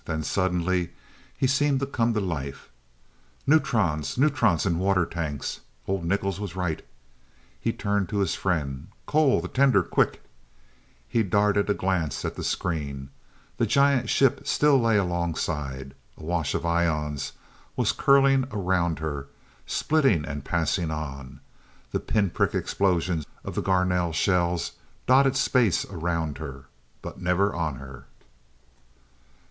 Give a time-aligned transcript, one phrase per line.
[0.05, 0.89] Then suddenly
[1.37, 2.69] he seemed to come to life.
[3.45, 4.17] "Neutrons!
[4.17, 5.59] Neutrons and water tanks!
[5.87, 6.83] Old Nichols was right"
[7.61, 8.87] He turned to his friend.
[9.05, 10.23] "Cole the tender quick."
[11.07, 13.11] He darted a glance at the screen.
[13.57, 15.93] The giant ship still lay alongside.
[16.17, 17.33] A wash of ions
[17.75, 19.27] was curling around her,
[19.67, 21.41] splitting, and passing on.
[21.91, 24.71] The pinprick explosions of the Garnell shells
[25.05, 26.65] dotted space around her
[27.03, 28.05] but never on her.